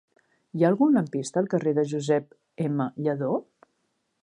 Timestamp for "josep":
1.93-2.35